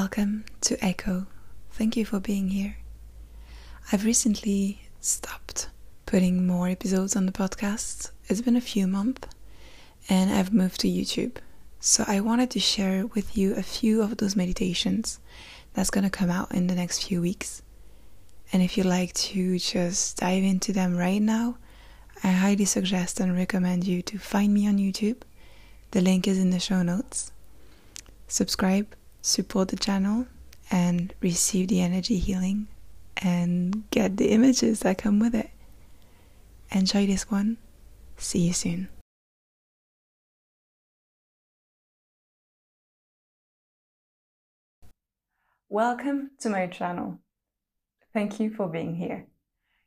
[0.00, 1.28] Welcome to Echo.
[1.70, 2.78] Thank you for being here.
[3.92, 5.68] I've recently stopped
[6.04, 8.10] putting more episodes on the podcast.
[8.26, 9.28] It's been a few months
[10.08, 11.36] and I've moved to YouTube.
[11.78, 15.20] So I wanted to share with you a few of those meditations
[15.74, 17.62] that's going to come out in the next few weeks.
[18.52, 21.56] And if you'd like to just dive into them right now,
[22.24, 25.18] I highly suggest and recommend you to find me on YouTube.
[25.92, 27.30] The link is in the show notes.
[28.26, 28.88] Subscribe,
[29.24, 30.26] support the channel,
[30.70, 32.68] and receive the energy healing
[33.16, 35.50] and get the images that come with it.
[36.70, 37.56] Enjoy this one.
[38.18, 38.88] See you soon.
[45.70, 47.18] Welcome to my channel.
[48.12, 49.26] Thank you for being here.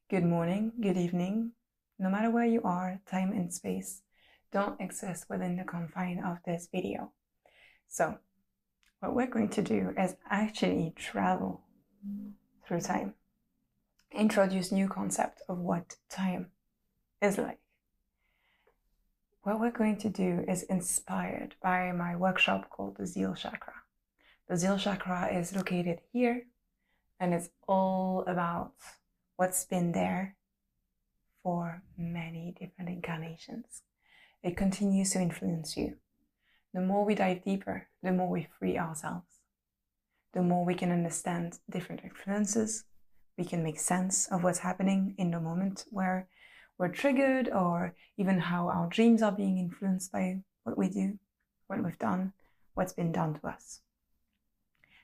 [0.10, 1.52] Good morning, good evening,
[2.00, 4.02] no matter where you are, time and space
[4.52, 7.12] don't exist within the confine of this video.
[7.88, 8.18] So,
[9.00, 11.62] what we're going to do is actually travel
[12.66, 13.14] through time,
[14.12, 16.48] introduce new concept of what time
[17.22, 17.60] is like.
[19.44, 23.74] What we're going to do is inspired by my workshop called the Zeal Chakra.
[24.50, 26.44] The Zeal Chakra is located here
[27.20, 28.74] and it's all about
[29.38, 30.36] what's been there
[31.44, 33.84] for many different incarnations.
[34.44, 35.98] It continues to influence you.
[36.74, 39.28] The more we dive deeper, the more we free ourselves.
[40.34, 42.84] The more we can understand different influences,
[43.38, 46.28] we can make sense of what's happening in the moment where
[46.78, 51.18] we're triggered, or even how our dreams are being influenced by what we do,
[51.68, 52.34] what we've done,
[52.76, 53.82] what's been done to us.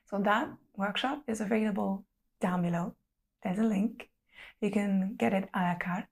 [0.06, 2.06] So, that workshop is available
[2.40, 2.96] down below.
[3.44, 4.10] There's a link.
[4.62, 6.08] You can get it a la carte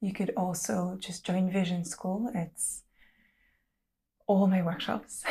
[0.00, 2.30] you could also just join Vision School.
[2.34, 2.82] It's
[4.30, 5.24] all my workshops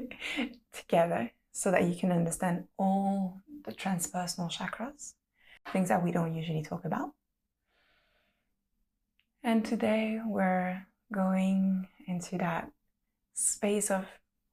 [0.72, 5.12] together so that you can understand all the transpersonal chakras,
[5.74, 7.10] things that we don't usually talk about.
[9.42, 12.70] And today we're going into that
[13.34, 14.06] space of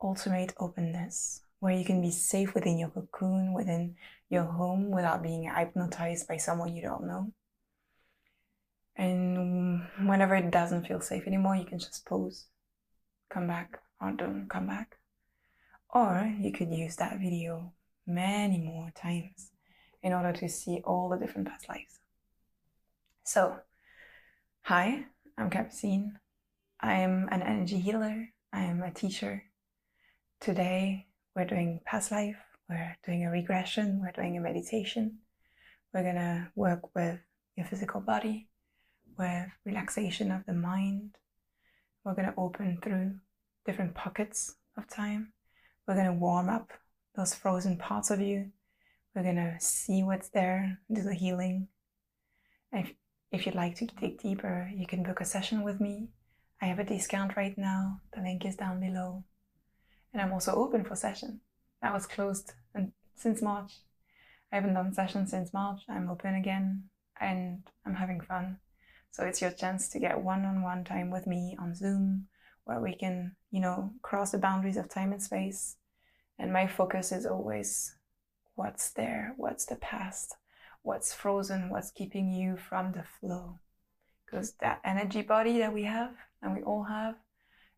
[0.04, 3.96] ultimate openness where you can be safe within your cocoon, within
[4.30, 7.32] your home without being hypnotized by someone you don't know.
[8.98, 12.48] And whenever it doesn't feel safe anymore, you can just pause,
[13.30, 14.98] come back, or don't come back.
[15.90, 17.74] Or you could use that video
[18.06, 19.52] many more times
[20.04, 22.00] in order to see all the different past lives.
[23.24, 23.58] So,
[24.62, 25.06] hi,
[25.38, 26.14] I'm Capucine.
[26.80, 28.30] I am an energy healer.
[28.54, 29.44] I am a teacher.
[30.40, 32.38] Today, we're doing past life,
[32.70, 35.20] we're doing a regression, we're doing a meditation.
[35.94, 37.20] We're gonna work with
[37.56, 38.50] your physical body,
[39.18, 41.16] with relaxation of the mind.
[42.04, 43.16] We're to open through
[43.68, 45.34] different pockets of time.
[45.86, 46.72] We're going to warm up
[47.16, 48.52] those frozen parts of you.
[49.14, 51.68] We're going to see what's there, do the healing.
[52.72, 52.94] If,
[53.32, 56.08] if you'd like to dig deeper, you can book a session with me.
[56.62, 58.00] I have a discount right now.
[58.16, 59.26] The link is down below.
[60.14, 61.42] And I'm also open for session.
[61.82, 62.54] That was closed
[63.16, 63.74] since March.
[64.52, 65.82] I haven't done sessions since March.
[65.90, 66.84] I'm open again
[67.20, 68.60] and I'm having fun.
[69.12, 72.28] So it's your chance to get one on one time with me on Zoom
[72.68, 75.78] where we can, you know, cross the boundaries of time and space.
[76.38, 77.96] And my focus is always
[78.56, 80.36] what's there, what's the past,
[80.82, 83.60] what's frozen, what's keeping you from the flow.
[84.26, 87.16] Because that energy body that we have and we all have,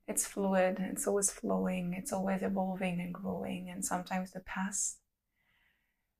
[0.07, 3.69] it's fluid, it's always flowing, it's always evolving and growing.
[3.69, 4.97] And sometimes the past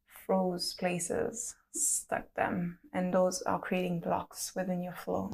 [0.06, 5.32] froze places stuck them, and those are creating blocks within your flow.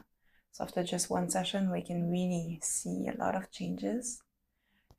[0.56, 4.24] So after just one session, we can really see a lot of changes.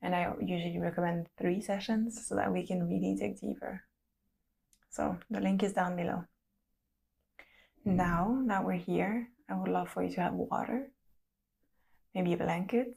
[0.03, 3.81] And I usually recommend three sessions so that we can really dig deeper.
[4.91, 6.25] So the link is down below.
[7.83, 7.95] Hmm.
[7.95, 10.91] Now that we're here, I would love for you to have water,
[12.13, 12.95] maybe a blanket,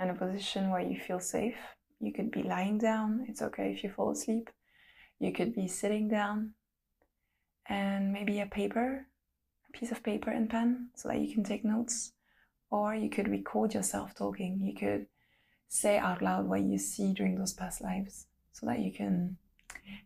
[0.00, 1.54] and a position where you feel safe.
[2.00, 4.50] You could be lying down, it's okay if you fall asleep.
[5.20, 6.54] You could be sitting down,
[7.68, 9.06] and maybe a paper,
[9.78, 12.12] piece of paper and pen so that you can take notes.
[12.70, 14.60] Or you could record yourself talking.
[14.60, 15.06] You could
[15.68, 19.36] say out loud what you see during those past lives so that you can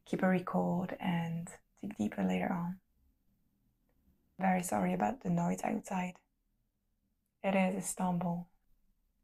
[0.04, 1.48] keep a record and
[1.80, 2.76] dig deeper later on.
[4.38, 6.14] Very sorry about the noise outside.
[7.42, 8.46] It is Istanbul,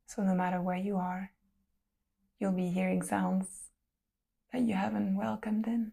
[0.07, 1.33] so no matter where you are,
[2.39, 3.49] you'll be hearing sounds
[4.53, 5.93] that you haven't welcomed in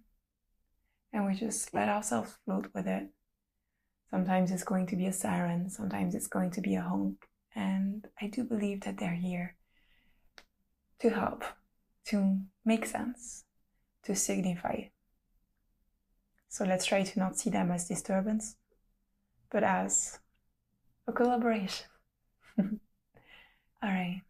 [1.13, 3.09] and we just let ourselves float with it.
[4.13, 7.25] Sometimes it's going to be a siren, sometimes it's going to be a honk,
[7.55, 9.55] and I do believe that they're here
[10.99, 11.43] to help,
[12.09, 13.45] to make sense,
[14.03, 14.81] to signify.
[16.47, 18.55] So let's try to not see them as disturbance,
[19.51, 20.19] but as
[21.07, 21.87] a collaboration.
[22.59, 22.69] All
[23.81, 24.21] right.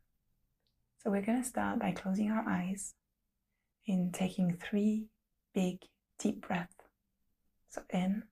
[1.00, 2.94] So we're going to start by closing our eyes
[3.86, 5.07] and taking three
[5.53, 5.79] big
[6.19, 6.74] deep breaths.
[7.68, 8.24] So in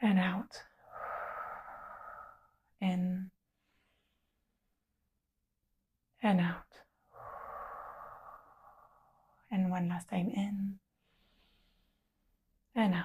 [0.00, 0.62] and out.
[2.80, 3.30] In
[6.22, 6.64] and out.
[9.50, 10.78] And one last time in
[12.74, 13.04] and out.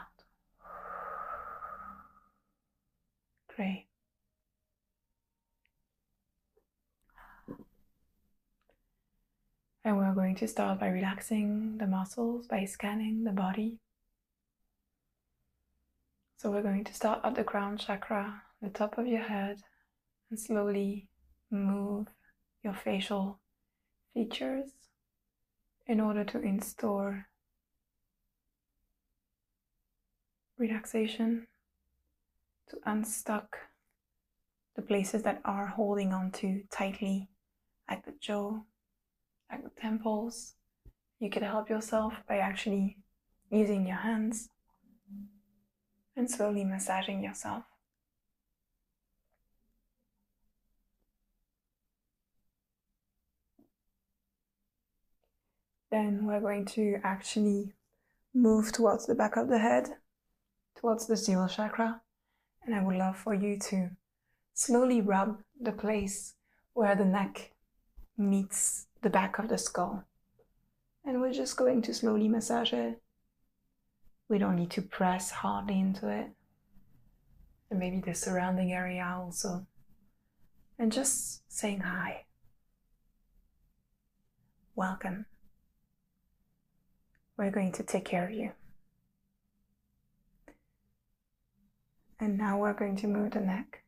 [3.56, 3.88] Great.
[9.86, 13.80] And we're going to start by relaxing the muscles, by scanning the body.
[16.44, 19.62] So we're going to start at the crown chakra, the top of your head,
[20.30, 21.08] and slowly
[21.50, 22.08] move
[22.62, 23.40] your facial
[24.14, 24.72] features
[25.88, 27.16] in order to install
[30.58, 31.48] relaxation,
[32.72, 33.58] to unstuck
[34.76, 37.30] the places that are holding on to tightly,
[37.90, 38.60] like the jaw,
[39.50, 40.56] like the temples.
[41.22, 42.98] You could help yourself by actually
[43.50, 44.50] using your hands
[46.16, 47.64] and slowly massaging yourself.
[55.94, 57.74] Then we're going to actually
[58.34, 59.90] move towards the back of the head,
[60.76, 62.02] towards the zeal chakra.
[62.66, 63.92] And I would love for you to
[64.56, 66.34] slowly rub the place
[66.74, 67.52] where the neck
[68.18, 70.06] meets the back of the skull.
[71.06, 73.03] And we're just going to slowly massage it.
[74.34, 76.26] We don't need to press hardly into it.
[77.70, 79.68] And maybe the surrounding area also.
[80.80, 82.26] And just saying hi.
[84.76, 85.28] Welcome.
[87.38, 88.54] We're going to take care of you.
[92.20, 93.84] And now we're going to move the neck.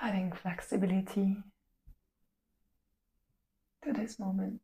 [0.00, 1.36] Adding flexibility
[3.84, 4.62] to this moment.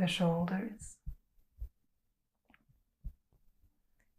[0.00, 0.96] The shoulders.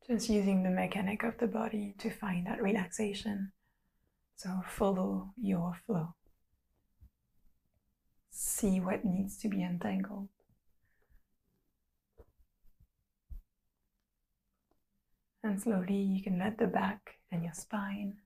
[0.05, 3.51] Just using the mechanic of the body to find that relaxation.
[4.35, 6.13] So follow your flow.
[8.29, 10.29] See what needs to be untangled.
[15.43, 18.17] And slowly you can let the back and your spine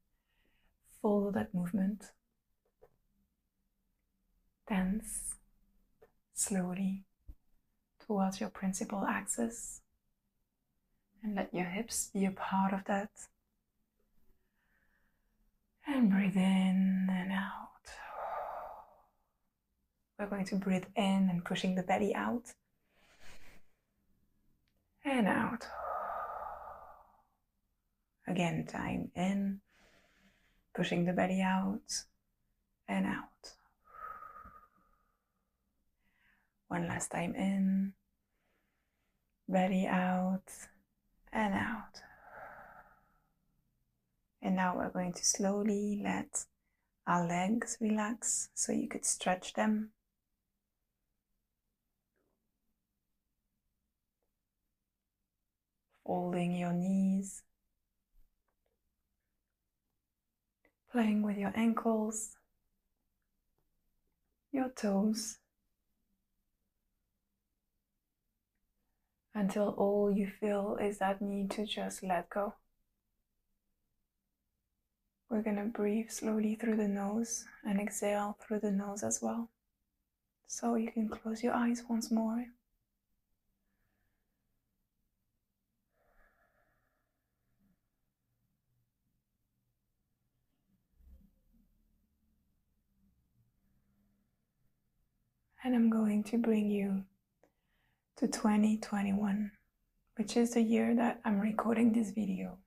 [1.01, 2.11] follow that movement.
[4.67, 5.35] Tense
[6.33, 7.05] slowly
[8.05, 9.81] towards your principal axis
[11.23, 13.09] and let your hips be a part of that.
[15.87, 17.65] And breathe in and out.
[20.17, 22.53] We're going to breathe in and pushing the belly out
[25.03, 25.67] and out.
[28.27, 29.61] Again, time in,
[30.75, 32.03] pushing the belly out
[32.87, 33.53] and out.
[36.67, 37.93] One last time in,
[39.47, 40.51] belly out
[41.31, 42.01] and out.
[44.41, 46.45] And now we're going to slowly let
[47.07, 49.91] our legs relax so you could stretch them.
[56.05, 57.43] Folding your knees
[60.95, 62.37] playing with your ankles,
[64.53, 65.39] your toes,
[69.35, 72.55] until all you feel is that need to just let go.
[75.29, 79.49] We're going to breathe slowly through the nose and exhale through the nose as well.
[80.47, 82.45] So you can close your eyes once more.
[95.65, 97.03] and I'm going to bring you
[98.17, 99.51] to 2021,
[100.15, 102.59] which is the year that I'm recording this video.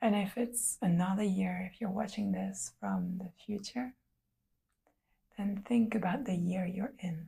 [0.00, 3.92] And if it's another year, if you're watching this from the future,
[5.36, 7.26] then think about the year you're in,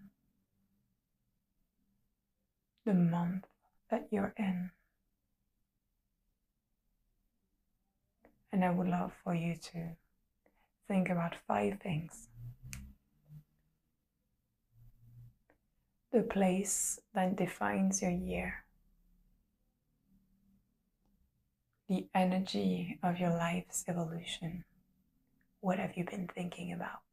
[2.87, 3.45] the month
[3.91, 4.71] that you're in.
[8.51, 9.97] And I would love for you to
[10.89, 12.29] think about five things
[16.17, 18.65] the place that defines your year.
[21.89, 24.65] the energy of your life's evolution.
[25.61, 27.05] What have you been thinking about?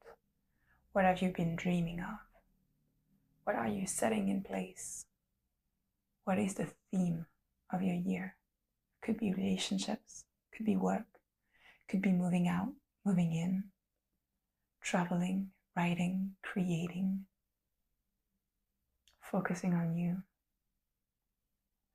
[0.93, 2.17] What have you been dreaming of?
[3.43, 5.05] What are you setting in place?
[6.23, 7.27] What is the theme
[7.71, 8.35] of your year?
[9.03, 11.05] Could be relationships, could be work,
[11.87, 12.73] could be moving out,
[13.05, 13.65] moving in,
[14.81, 17.25] traveling, writing, creating,
[19.33, 20.21] focusing on you,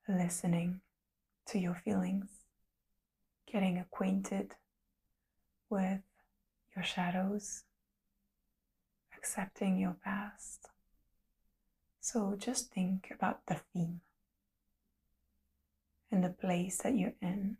[0.09, 0.80] listening
[1.47, 2.26] to your feelings,
[3.50, 4.57] getting acquainted
[5.71, 6.00] with
[6.75, 7.62] your shadows,
[9.16, 10.66] accepting your past.
[12.00, 14.00] So just think about the theme
[16.11, 17.57] and the place that you're in.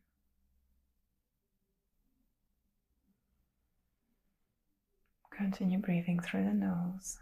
[5.31, 7.19] Continue breathing through the nose.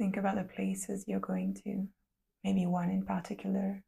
[0.00, 1.86] Think about the places you're going to,
[2.42, 3.82] maybe one in particular,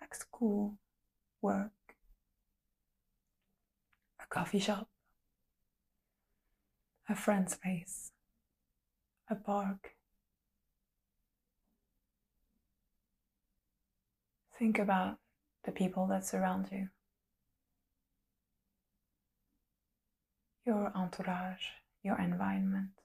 [0.00, 0.78] like school,
[1.42, 1.72] work,
[4.18, 4.88] a coffee shop,
[7.06, 8.12] a friend's place,
[9.28, 9.90] a park.
[14.58, 15.18] Think about
[15.64, 16.88] the people that surround you,
[20.64, 21.66] your entourage,
[22.02, 23.01] your environment.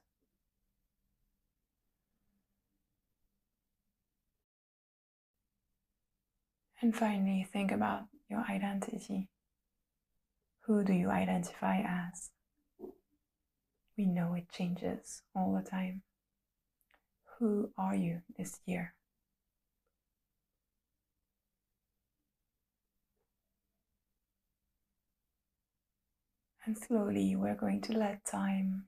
[6.81, 9.29] And finally, think about your identity.
[10.61, 12.29] Who do you identify as?
[13.97, 16.03] We know it changes all the time.
[17.39, 18.93] Who are you this year?
[26.63, 28.87] And slowly we're going to let time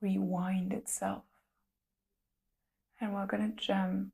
[0.00, 1.24] rewind itself.
[3.00, 4.12] And we're going to jump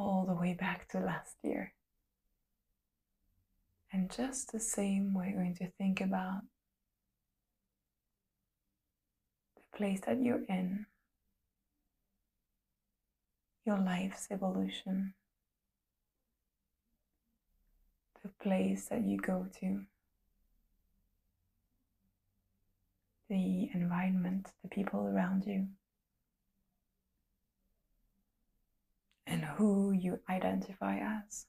[0.00, 1.74] all the way back to last year.
[3.92, 6.40] And just the same, we're going to think about
[9.56, 10.86] the place that you're in,
[13.66, 15.14] your life's evolution,
[18.22, 19.80] the place that you go to,
[23.28, 25.66] the environment, the people around you.
[29.40, 31.46] And who you identify as.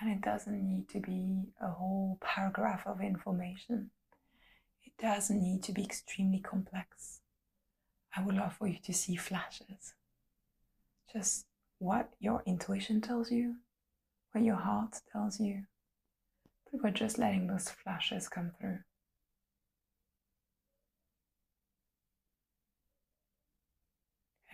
[0.00, 3.90] And it doesn't need to be a whole paragraph of information.
[4.84, 7.20] It doesn't need to be extremely complex.
[8.16, 9.94] I would love for you to see flashes.
[11.12, 11.46] Just
[11.78, 13.56] what your intuition tells you,
[14.32, 15.64] what your heart tells you.
[16.70, 18.78] But we're just letting those flashes come through.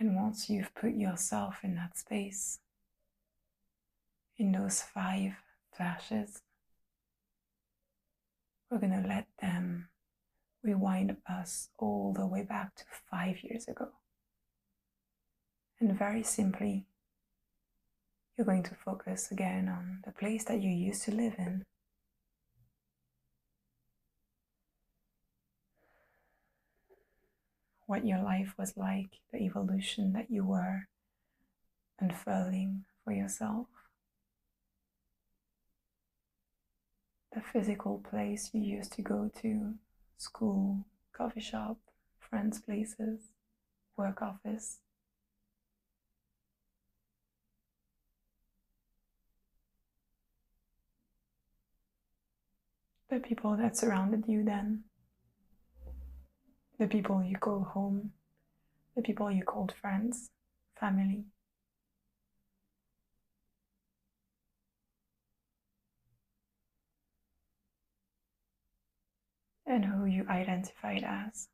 [0.01, 2.57] And once you've put yourself in that space,
[4.35, 5.33] in those five
[5.77, 6.41] flashes,
[8.67, 9.89] we're going to let them
[10.63, 13.89] rewind us all the way back to five years ago.
[15.79, 16.87] And very simply,
[18.35, 21.63] you're going to focus again on the place that you used to live in
[27.91, 30.87] what your life was like, the evolution that you were
[31.99, 33.67] unfurling for yourself.
[37.33, 39.73] The physical place you used to go to,
[40.17, 41.79] school, coffee shop,
[42.17, 43.33] friends' places,
[43.97, 44.77] work office.
[53.09, 54.85] The people that surrounded you then
[56.81, 58.09] the people you call home,
[58.95, 60.31] the people you called friends,
[60.79, 61.25] family.
[69.67, 71.49] And who you identified as.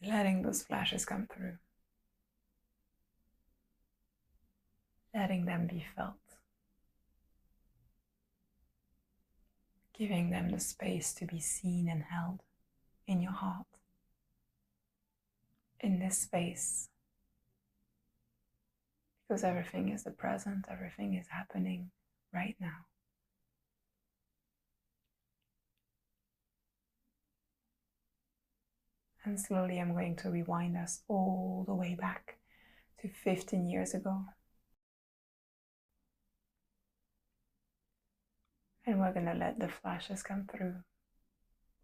[0.00, 1.56] And letting those flashes come through.
[5.12, 6.21] Letting them be felt.
[10.02, 12.40] Giving them the space to be seen and held
[13.06, 13.68] in your heart.
[15.78, 16.88] In this space,
[19.28, 21.92] because everything is the present, everything is happening
[22.34, 22.86] right now.
[29.24, 32.38] And slowly, I'm going to rewind us all the way back
[33.02, 34.24] to 15 years ago.
[38.92, 40.74] And we're going to let the flashes come through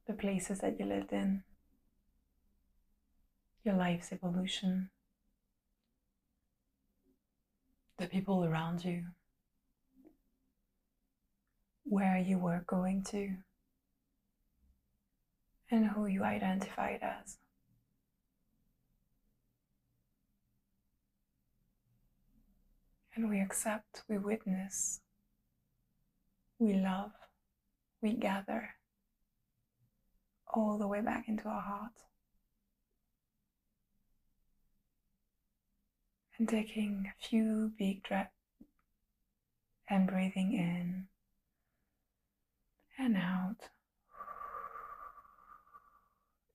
[0.07, 1.43] the places that you lived in,
[3.65, 4.91] your life's evolution,
[7.97, 9.05] the people around you,
[11.85, 13.37] where you were going to,
[15.71, 17.39] and who you identified as.
[23.15, 25.01] And we accept, we witness,
[26.59, 27.13] we love,
[28.03, 28.71] we gather
[30.53, 31.93] all the way back into our heart.
[36.39, 38.31] And taking a few big breaths
[39.91, 41.07] and breathing in
[42.99, 43.57] and out.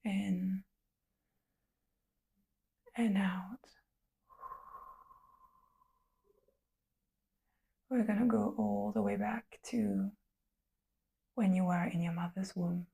[0.06, 0.64] In
[2.96, 3.60] and out.
[7.94, 10.10] We're going to go all the way back to
[11.36, 12.88] when you were in your mother's womb.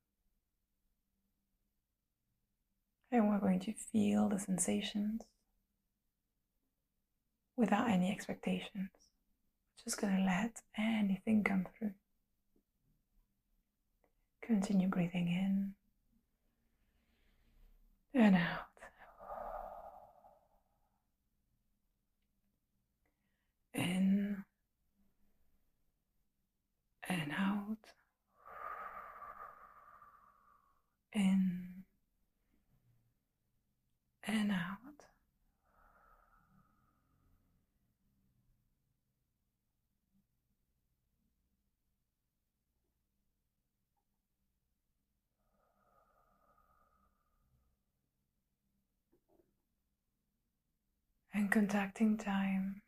[3.10, 5.22] And we're going to feel the sensations
[7.56, 8.90] without any expectations.
[9.82, 11.94] Just going to let anything come through.
[14.42, 15.76] Continue breathing in
[18.22, 18.66] and out.
[23.74, 24.44] In
[27.10, 27.78] and out.
[31.14, 31.84] In
[34.24, 34.56] and out.
[51.40, 52.82] And contacting time,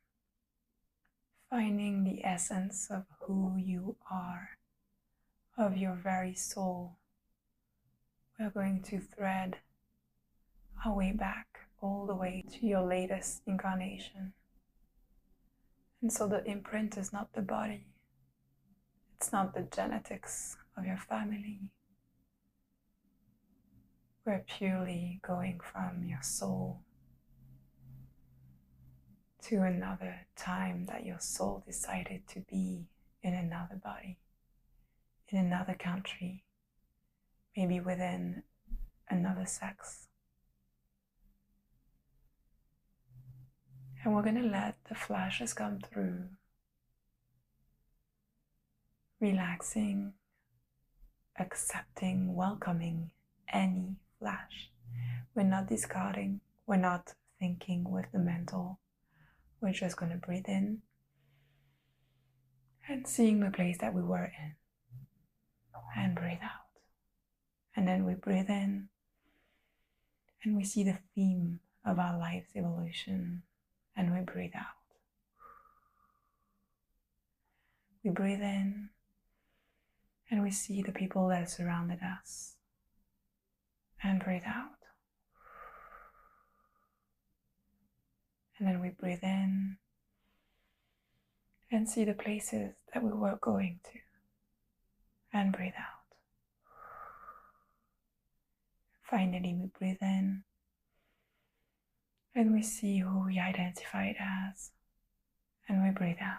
[1.50, 4.50] finding the essence of who you are,
[5.58, 6.98] of your very soul.
[8.38, 9.56] We're going to thread
[10.86, 14.34] our way back all the way to your latest incarnation.
[16.02, 17.86] And so the imprint is not the body,
[19.16, 21.62] it's not the genetics of your family.
[24.26, 26.82] We're purely going from your soul
[29.44, 32.86] to another time that your soul decided to be
[33.24, 34.18] in another body,
[35.30, 36.44] in another country,
[37.56, 38.44] maybe within
[39.10, 40.08] another sex.
[44.04, 46.24] And we're going to let the flashes come through,
[49.20, 50.14] relaxing,
[51.38, 53.12] accepting, welcoming
[53.52, 54.70] any flash.
[55.36, 58.80] We're not discarding, we're not thinking with the mental.
[59.62, 60.82] We're just going to breathe in
[62.88, 64.56] and seeing the place that we were in
[65.96, 66.82] and breathe out.
[67.76, 68.90] And then we breathe in
[70.44, 73.44] and we see the theme of our life's evolution
[73.96, 74.66] and we breathe out.
[78.04, 78.90] We breathe in
[80.30, 82.56] and we see the people that surrounded us
[84.02, 84.81] and breathe out.
[88.62, 89.78] And then we breathe in
[91.72, 94.00] and see the places that we were going to
[95.34, 96.16] and breathe out.
[99.02, 100.44] Finally, we breathe in
[102.36, 104.70] and we see who we identified as,
[105.68, 106.38] and we breathe out.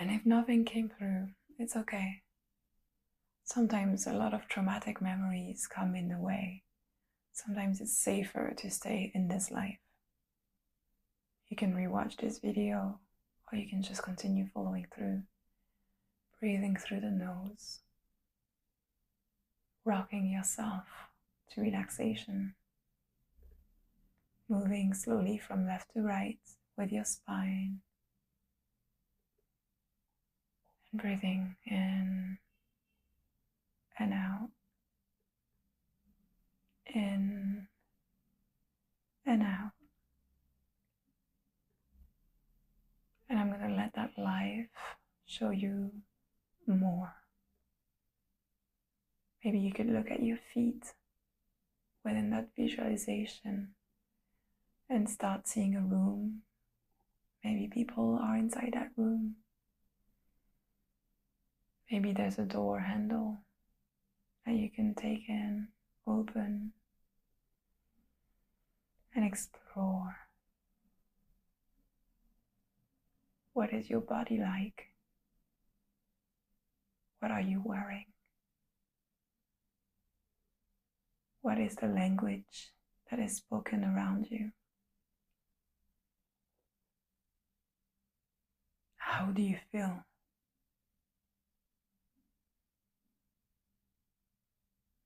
[0.00, 1.28] And if nothing came through,
[1.60, 2.22] it's okay.
[3.44, 6.64] Sometimes a lot of traumatic memories come in the way.
[7.34, 9.78] Sometimes it's safer to stay in this life.
[11.48, 13.00] You can rewatch this video,
[13.52, 15.22] or you can just continue following through,
[16.38, 17.80] breathing through the nose,
[19.84, 20.84] rocking yourself
[21.50, 22.54] to relaxation.
[24.48, 26.38] Moving slowly from left to right
[26.78, 27.80] with your spine.
[30.92, 32.38] And breathing in
[33.98, 34.50] and out.
[36.94, 37.66] In
[39.26, 39.72] and out.
[43.28, 44.68] And I'm going to let that life
[45.26, 45.90] show you
[46.68, 47.12] more.
[49.44, 50.92] Maybe you could look at your feet
[52.04, 53.74] within that visualization
[54.88, 56.42] and start seeing a room.
[57.42, 59.36] Maybe people are inside that room.
[61.90, 63.38] Maybe there's a door handle
[64.46, 65.68] that you can take in,
[66.06, 66.72] open,
[69.14, 70.16] and explore.
[73.52, 74.88] What is your body like?
[77.20, 78.06] What are you wearing?
[81.42, 82.72] What is the language
[83.10, 84.50] that is spoken around you?
[88.96, 90.04] How do you feel?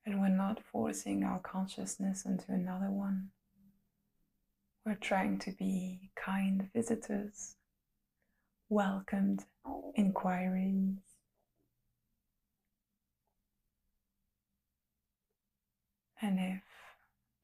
[0.07, 3.31] And we're not forcing our consciousness into another one.
[4.88, 7.57] We're trying to be kind visitors,
[8.70, 9.44] welcomed
[9.94, 10.96] inquiries.
[16.22, 16.62] And if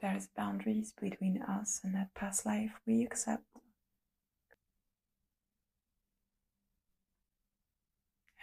[0.01, 3.43] there's boundaries between us and that past life, we accept.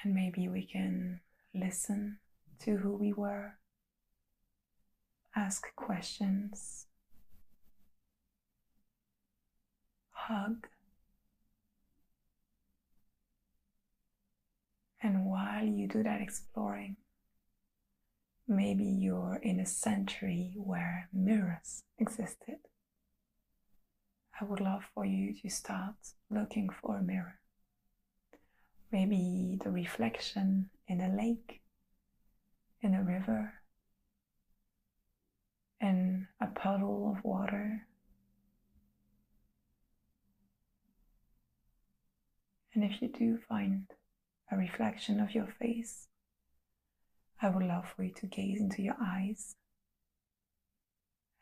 [0.04, 1.22] And maybe we can
[1.56, 2.20] listen
[2.60, 3.56] to who we were
[5.36, 6.86] ask questions,
[10.28, 10.68] hug.
[15.02, 16.98] And while you do that exploring,
[18.48, 22.60] maybe you're in a century where mirrors existed.
[24.40, 25.96] I would love for you to start
[26.30, 27.40] looking for a mirror.
[28.92, 31.62] Maybe the reflection in a lake,
[32.82, 33.54] in a river,
[35.80, 37.88] in a puddle of water.
[42.82, 43.86] And if you do find
[44.52, 46.08] a reflection of your face,
[47.40, 49.56] I would love for you to gaze into your eyes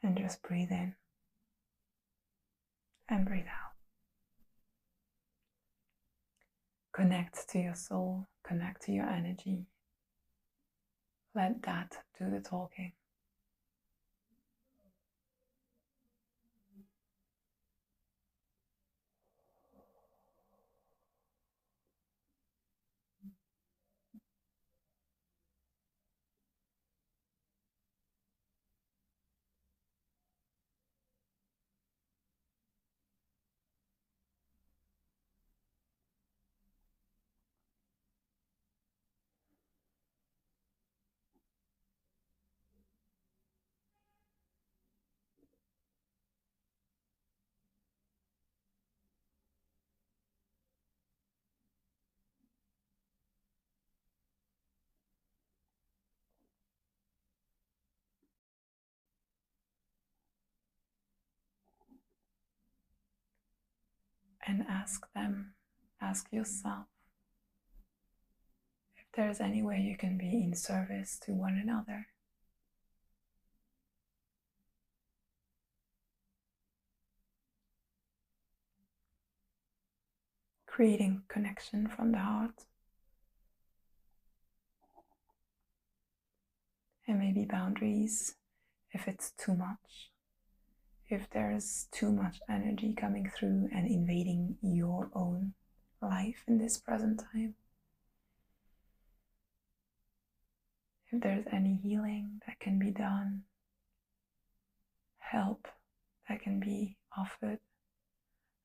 [0.04, 0.95] and just breathe in
[3.08, 3.71] and breathe out.
[6.91, 9.67] Connect to your soul, connect to your energy.
[11.34, 12.91] Let that do the talking.
[64.50, 65.54] And ask them,
[66.02, 66.88] ask yourself
[68.98, 72.08] if there's any way you can be in service to one another.
[80.66, 82.66] Creating connection from the heart.
[87.08, 88.36] And maybe boundaries
[88.92, 90.10] if it's too much
[91.10, 95.54] if there's too much energy coming through and invading your own
[96.02, 97.56] life in this present time.
[101.12, 103.41] If there's any healing that can be done,
[105.17, 105.67] help
[106.28, 107.60] that can be offered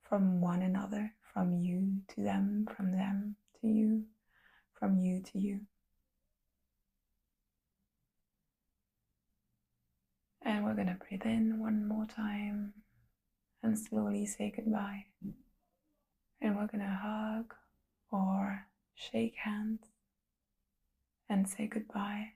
[0.02, 4.04] from one another, from you to them, from them to you,
[4.78, 5.60] from you to you.
[10.44, 12.74] And we're gonna breathe in one more time
[13.62, 15.06] and slowly say goodbye.
[16.40, 17.54] And we're gonna hug
[18.12, 19.80] or shake hands
[21.28, 22.32] and say goodbye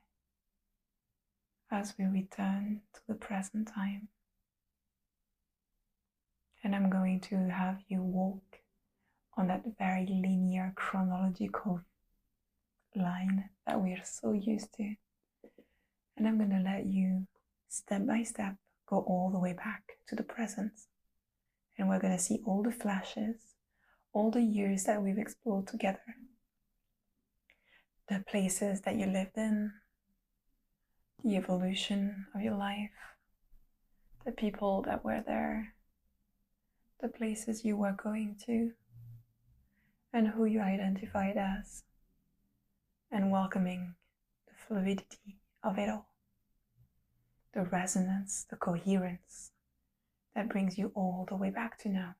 [1.71, 4.07] as we return to the present time.
[6.63, 8.59] And I'm going to have you walk
[9.37, 11.81] on that very linear chronological
[12.95, 14.95] line that we're so used to.
[16.17, 17.27] And I'm going to let you
[17.69, 18.55] step by step,
[18.87, 20.71] go all the way back to the present.
[21.77, 23.35] And we're going to see all the flashes,
[24.11, 26.15] all the years that we've explored together,
[28.09, 29.71] the places that you lived in,
[31.23, 32.89] the evolution of your life,
[34.25, 35.75] the people that were there,
[37.01, 38.71] the places you were going to,
[40.11, 41.83] and who you identified as,
[43.11, 43.93] and welcoming
[44.47, 46.08] the fluidity of it all
[47.59, 49.51] the resonance, the coherence
[50.33, 52.15] that brings you all the way back to now.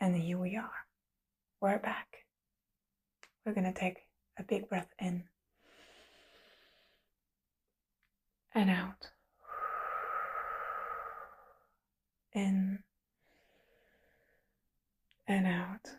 [0.00, 0.86] And here we are.
[1.60, 2.08] We're back.
[3.44, 3.98] We're going to take
[4.38, 5.24] a big breath in
[8.54, 9.10] and out.
[12.32, 12.78] In
[15.28, 15.90] and out.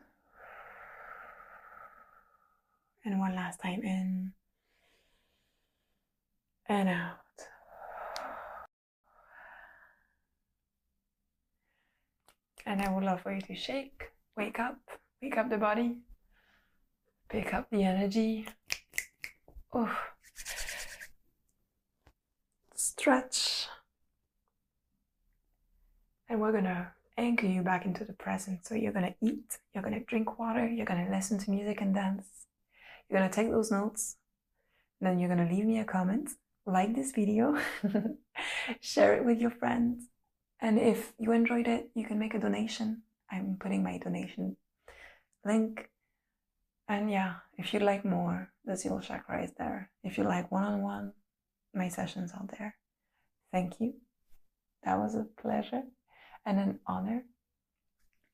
[3.05, 4.33] And one last time in
[6.69, 7.17] and out.
[12.65, 14.77] And I would love for you to shake, wake up,
[15.21, 15.97] wake up the body,
[17.29, 18.45] pick up the energy.
[19.73, 19.97] Oh.
[22.75, 23.67] Stretch.
[26.27, 28.65] And we're gonna anchor you back into the present.
[28.65, 32.27] So you're gonna eat, you're gonna drink water, you're gonna listen to music and dance.
[33.09, 34.17] You're gonna take those notes,
[34.99, 36.31] then you're gonna leave me a comment,
[36.67, 37.57] like this video,
[38.81, 40.07] share it with your friends.
[40.59, 43.03] And if you enjoyed it, you can make a donation.
[43.31, 44.57] I'm putting my donation
[45.45, 45.89] link.
[46.89, 49.91] And yeah, if you'd like more, the Zeal chakra is there.
[50.03, 51.13] If you like one on one,
[51.73, 52.75] my sessions are there.
[53.51, 53.93] Thank you.
[54.83, 55.83] That was a pleasure
[56.45, 57.23] and an honor.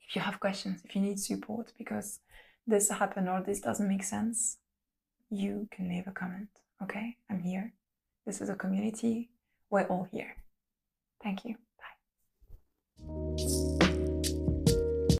[0.07, 2.19] If you have questions, if you need support because
[2.67, 4.57] this happened or this doesn't make sense,
[5.29, 6.49] you can leave a comment.
[6.81, 7.73] Okay, I'm here.
[8.25, 9.29] This is a community.
[9.69, 10.35] We're all here.
[11.21, 11.55] Thank you.
[12.97, 13.72] Bye.